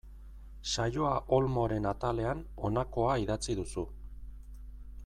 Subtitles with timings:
[0.75, 3.87] Saioa Olmoren atalean honakoa idatzi duzu.